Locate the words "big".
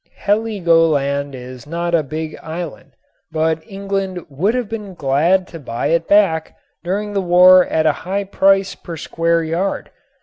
2.01-2.35